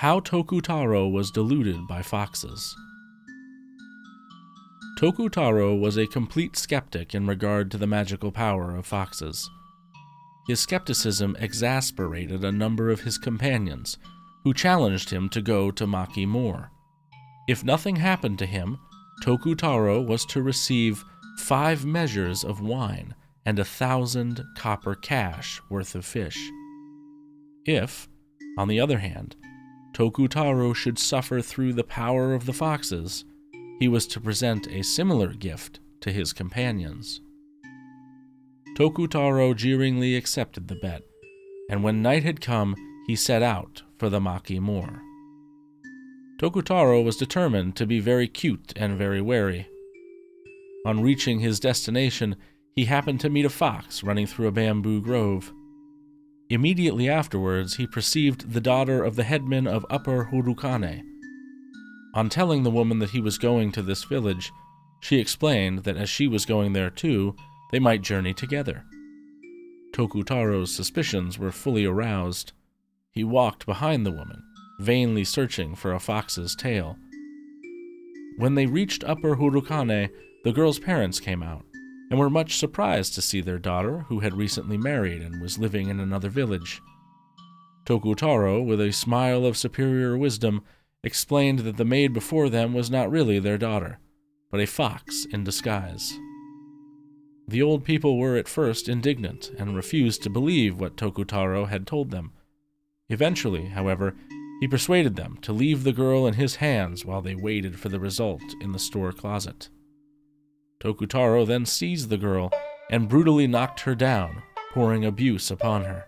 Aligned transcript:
How 0.00 0.20
Tokutaro 0.20 1.10
was 1.10 1.30
deluded 1.30 1.86
by 1.86 2.02
foxes. 2.02 2.76
Tokutaro 4.98 5.74
was 5.80 5.96
a 5.96 6.06
complete 6.06 6.54
skeptic 6.54 7.14
in 7.14 7.26
regard 7.26 7.70
to 7.70 7.78
the 7.78 7.86
magical 7.86 8.30
power 8.30 8.76
of 8.76 8.84
foxes. 8.84 9.48
His 10.48 10.60
skepticism 10.60 11.34
exasperated 11.40 12.44
a 12.44 12.52
number 12.52 12.90
of 12.90 13.00
his 13.00 13.16
companions, 13.16 13.96
who 14.44 14.52
challenged 14.52 15.08
him 15.08 15.30
to 15.30 15.40
go 15.40 15.70
to 15.70 15.86
Maki 15.86 16.28
Moor. 16.28 16.70
If 17.48 17.64
nothing 17.64 17.96
happened 17.96 18.38
to 18.40 18.46
him, 18.46 18.78
Tokutaro 19.24 20.06
was 20.06 20.26
to 20.26 20.42
receive 20.42 21.02
five 21.38 21.86
measures 21.86 22.44
of 22.44 22.60
wine 22.60 23.14
and 23.46 23.58
a 23.58 23.64
thousand 23.64 24.44
copper 24.58 24.94
cash 24.94 25.58
worth 25.70 25.94
of 25.94 26.04
fish. 26.04 26.38
If, 27.64 28.08
on 28.58 28.68
the 28.68 28.78
other 28.78 28.98
hand, 28.98 29.36
Tokutaro 29.96 30.74
should 30.74 30.98
suffer 30.98 31.40
through 31.40 31.72
the 31.72 31.82
power 31.82 32.34
of 32.34 32.44
the 32.44 32.52
foxes, 32.52 33.24
he 33.80 33.88
was 33.88 34.06
to 34.08 34.20
present 34.20 34.66
a 34.66 34.84
similar 34.84 35.32
gift 35.32 35.80
to 36.02 36.12
his 36.12 36.34
companions. 36.34 37.22
Tokutaro 38.76 39.56
jeeringly 39.56 40.14
accepted 40.14 40.68
the 40.68 40.74
bet, 40.74 41.00
and 41.70 41.82
when 41.82 42.02
night 42.02 42.24
had 42.24 42.42
come, 42.42 42.76
he 43.06 43.16
set 43.16 43.42
out 43.42 43.84
for 43.96 44.10
the 44.10 44.20
Maki 44.20 44.60
Moor. 44.60 45.00
Tokutaro 46.38 47.02
was 47.02 47.16
determined 47.16 47.74
to 47.76 47.86
be 47.86 47.98
very 47.98 48.28
cute 48.28 48.74
and 48.76 48.98
very 48.98 49.22
wary. 49.22 49.66
On 50.84 51.00
reaching 51.00 51.40
his 51.40 51.58
destination, 51.58 52.36
he 52.74 52.84
happened 52.84 53.20
to 53.20 53.30
meet 53.30 53.46
a 53.46 53.48
fox 53.48 54.02
running 54.02 54.26
through 54.26 54.48
a 54.48 54.52
bamboo 54.52 55.00
grove. 55.00 55.54
Immediately 56.48 57.08
afterwards, 57.08 57.74
he 57.74 57.88
perceived 57.88 58.52
the 58.52 58.60
daughter 58.60 59.02
of 59.02 59.16
the 59.16 59.24
headman 59.24 59.66
of 59.66 59.84
Upper 59.90 60.26
Hurukane. 60.26 61.02
On 62.14 62.28
telling 62.28 62.62
the 62.62 62.70
woman 62.70 63.00
that 63.00 63.10
he 63.10 63.20
was 63.20 63.36
going 63.36 63.72
to 63.72 63.82
this 63.82 64.04
village, 64.04 64.52
she 65.00 65.18
explained 65.18 65.80
that 65.80 65.96
as 65.96 66.08
she 66.08 66.28
was 66.28 66.46
going 66.46 66.72
there 66.72 66.90
too, 66.90 67.34
they 67.72 67.80
might 67.80 68.02
journey 68.02 68.32
together. 68.32 68.84
Tokutaro's 69.92 70.72
suspicions 70.72 71.36
were 71.36 71.50
fully 71.50 71.84
aroused. 71.84 72.52
He 73.10 73.24
walked 73.24 73.66
behind 73.66 74.06
the 74.06 74.12
woman, 74.12 74.40
vainly 74.78 75.24
searching 75.24 75.74
for 75.74 75.92
a 75.92 76.00
fox's 76.00 76.54
tail. 76.54 76.96
When 78.36 78.54
they 78.54 78.66
reached 78.66 79.02
Upper 79.02 79.36
Hurukane, 79.36 80.10
the 80.44 80.52
girl's 80.52 80.78
parents 80.78 81.18
came 81.18 81.42
out 81.42 81.64
and 82.10 82.18
were 82.18 82.30
much 82.30 82.56
surprised 82.56 83.14
to 83.14 83.22
see 83.22 83.40
their 83.40 83.58
daughter, 83.58 84.00
who 84.08 84.20
had 84.20 84.36
recently 84.36 84.76
married 84.76 85.22
and 85.22 85.40
was 85.40 85.58
living 85.58 85.88
in 85.88 86.00
another 86.00 86.28
village. 86.28 86.80
Tokutaro, 87.84 88.64
with 88.64 88.80
a 88.80 88.92
smile 88.92 89.46
of 89.46 89.56
superior 89.56 90.16
wisdom, 90.16 90.62
explained 91.02 91.60
that 91.60 91.76
the 91.76 91.84
maid 91.84 92.12
before 92.12 92.48
them 92.48 92.74
was 92.74 92.90
not 92.90 93.10
really 93.10 93.38
their 93.38 93.58
daughter, 93.58 93.98
but 94.50 94.60
a 94.60 94.66
fox 94.66 95.24
in 95.32 95.44
disguise. 95.44 96.18
The 97.48 97.62
old 97.62 97.84
people 97.84 98.18
were 98.18 98.36
at 98.36 98.48
first 98.48 98.88
indignant 98.88 99.52
and 99.56 99.76
refused 99.76 100.22
to 100.24 100.30
believe 100.30 100.80
what 100.80 100.96
Tokutaro 100.96 101.68
had 101.68 101.86
told 101.86 102.10
them. 102.10 102.32
Eventually, 103.08 103.66
however, 103.66 104.16
he 104.60 104.66
persuaded 104.66 105.14
them 105.14 105.38
to 105.42 105.52
leave 105.52 105.84
the 105.84 105.92
girl 105.92 106.26
in 106.26 106.34
his 106.34 106.56
hands 106.56 107.04
while 107.04 107.22
they 107.22 107.36
waited 107.36 107.78
for 107.78 107.88
the 107.88 108.00
result 108.00 108.42
in 108.60 108.72
the 108.72 108.78
store 108.80 109.12
closet. 109.12 109.68
Tokutaro 110.80 111.46
then 111.46 111.64
seized 111.66 112.10
the 112.10 112.18
girl 112.18 112.50
and 112.90 113.08
brutally 113.08 113.46
knocked 113.46 113.80
her 113.80 113.94
down, 113.94 114.42
pouring 114.72 115.04
abuse 115.04 115.50
upon 115.50 115.84
her. 115.84 116.04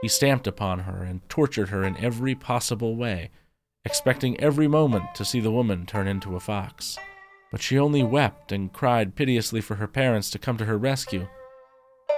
He 0.00 0.08
stamped 0.08 0.46
upon 0.46 0.80
her 0.80 1.02
and 1.02 1.26
tortured 1.28 1.68
her 1.68 1.84
in 1.84 1.96
every 1.98 2.34
possible 2.34 2.96
way, 2.96 3.30
expecting 3.84 4.38
every 4.40 4.66
moment 4.66 5.14
to 5.14 5.24
see 5.24 5.40
the 5.40 5.52
woman 5.52 5.86
turn 5.86 6.08
into 6.08 6.34
a 6.34 6.40
fox. 6.40 6.98
But 7.50 7.62
she 7.62 7.78
only 7.78 8.02
wept 8.02 8.50
and 8.50 8.72
cried 8.72 9.14
piteously 9.14 9.60
for 9.60 9.76
her 9.76 9.86
parents 9.86 10.30
to 10.30 10.38
come 10.38 10.56
to 10.56 10.64
her 10.64 10.78
rescue. 10.78 11.28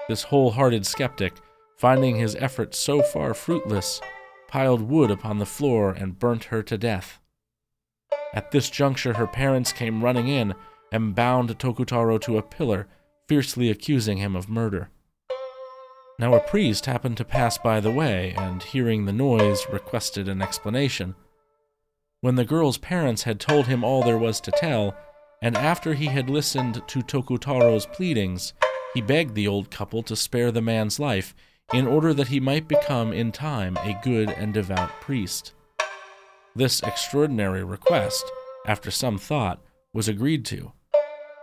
This 0.09 0.23
wholehearted 0.23 0.87
skeptic, 0.87 1.35
finding 1.77 2.17
his 2.17 2.37
efforts 2.37 2.79
so 2.79 3.03
far 3.03 3.35
fruitless, 3.35 4.01
piled 4.49 4.83
wood 4.83 5.11
upon 5.11 5.39
the 5.39 5.47
floor 5.47 5.91
and 5.91 6.19
burnt 6.19 6.45
her 6.45 6.63
to 6.63 6.79
death. 6.79 7.19
At 8.33 8.51
this 8.51 8.71
juncture, 8.71 9.15
her 9.15 9.27
parents 9.27 9.73
came 9.73 10.05
running 10.05 10.29
in 10.29 10.55
and 10.95 11.13
bound 11.13 11.59
Tokutaro 11.59 12.21
to 12.21 12.39
a 12.39 12.43
pillar, 12.43 12.87
fiercely 13.27 13.69
accusing 13.69 14.19
him 14.19 14.37
of 14.37 14.49
murder. 14.49 14.91
Now 16.21 16.35
a 16.35 16.41
priest 16.41 16.87
happened 16.87 17.17
to 17.17 17.25
pass 17.25 17.59
by 17.59 17.81
the 17.81 17.91
way, 17.91 18.33
and 18.39 18.63
hearing 18.63 19.05
the 19.05 19.13
noise, 19.13 19.67
requested 19.73 20.29
an 20.29 20.41
explanation. 20.41 21.17
When 22.21 22.37
the 22.37 22.45
girl's 22.45 22.79
parents 22.79 23.25
had 23.25 23.41
told 23.41 23.67
him 23.67 23.83
all 23.83 24.05
there 24.05 24.17
was 24.17 24.41
to 24.43 24.53
tell, 24.53 24.95
and 25.43 25.57
after 25.57 25.95
he 25.95 26.07
had 26.07 26.31
listened 26.31 26.81
to 26.87 27.01
Tokutaro's 27.01 27.87
pleadings, 27.87 28.53
he 28.95 29.01
begged 29.01 29.35
the 29.35 29.49
old 29.49 29.73
couple 29.73 30.05
to 30.05 30.15
spare 30.15 30.53
the 30.53 30.63
man's 30.63 31.01
life 31.01 31.35
in 31.73 31.89
order 31.89 32.15
that 32.15 32.29
he 32.29 32.39
might 32.39 32.69
become 32.69 33.13
in 33.13 33.33
time 33.33 33.77
a 33.79 33.99
good 34.05 34.31
and 34.31 34.55
devout 34.55 34.93
priest. 35.01 35.55
This 36.55 36.85
extraordinary 36.85 37.65
request, 37.65 38.25
after 38.65 38.93
some 38.93 39.19
thought, 39.19 39.61
was 39.93 40.07
agreed 40.07 40.45
to, 40.45 40.71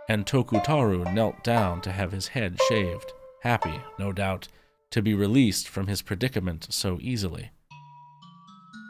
and 0.08 0.26
Tokutaro 0.26 1.12
knelt 1.12 1.42
down 1.44 1.80
to 1.82 1.92
have 1.92 2.12
his 2.12 2.28
head 2.28 2.58
shaved, 2.68 3.12
happy, 3.42 3.80
no 3.98 4.12
doubt, 4.12 4.48
to 4.90 5.02
be 5.02 5.14
released 5.14 5.68
from 5.68 5.86
his 5.86 6.02
predicament 6.02 6.66
so 6.70 6.98
easily. 7.00 7.50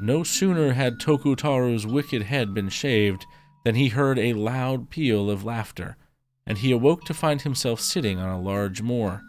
No 0.00 0.24
sooner 0.24 0.72
had 0.72 0.98
Tokutaro's 0.98 1.86
wicked 1.86 2.24
head 2.24 2.52
been 2.52 2.68
shaved 2.68 3.24
than 3.64 3.76
he 3.76 3.88
heard 3.88 4.18
a 4.18 4.32
loud 4.32 4.90
peal 4.90 5.30
of 5.30 5.44
laughter, 5.44 5.96
and 6.46 6.58
he 6.58 6.72
awoke 6.72 7.04
to 7.04 7.14
find 7.14 7.42
himself 7.42 7.80
sitting 7.80 8.18
on 8.18 8.28
a 8.28 8.40
large 8.40 8.82
moor. 8.82 9.22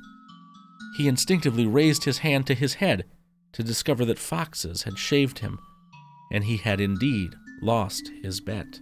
He 0.98 1.08
instinctively 1.08 1.68
raised 1.68 2.06
his 2.06 2.20
hand 2.20 2.48
to 2.48 2.56
his 2.56 2.76
head 2.76 3.06
to 3.52 3.64
discover 3.64 4.04
that 4.06 4.18
foxes 4.18 4.84
had 4.84 4.98
shaved 4.98 5.40
him, 5.40 5.60
and 6.32 6.46
he 6.46 6.58
had 6.58 6.82
indeed 6.82 7.36
lost 7.62 8.10
his 8.24 8.42
bet. 8.42 8.80